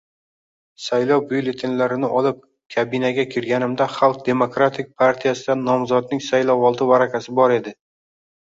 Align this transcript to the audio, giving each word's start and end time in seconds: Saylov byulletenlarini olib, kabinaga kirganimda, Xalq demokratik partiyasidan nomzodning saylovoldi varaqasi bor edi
Saylov 0.83 1.19
byulletenlarini 1.31 2.09
olib, 2.21 2.39
kabinaga 2.75 3.25
kirganimda, 3.35 3.89
Xalq 3.99 4.25
demokratik 4.31 4.91
partiyasidan 5.03 5.63
nomzodning 5.69 6.25
saylovoldi 6.31 6.93
varaqasi 6.95 7.39
bor 7.43 7.55
edi 7.61 7.77